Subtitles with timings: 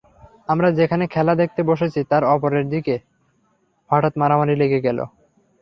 [0.47, 2.95] আমরা যেখানে খেলা দেখতে বসেছি, তার ওপরের দিকে
[3.89, 4.99] হঠাৎ মারামারি লেগে গেল।